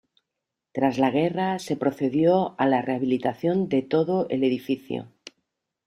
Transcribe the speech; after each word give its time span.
Tras 0.71 0.97
la 0.97 1.11
Guerra 1.11 1.59
se 1.59 1.77
procedió 1.77 2.59
a 2.59 2.65
la 2.65 2.81
rehabilitación 2.81 3.69
de 3.69 3.83
todo 3.83 4.25
el 4.29 4.43
edificio. 4.43 5.09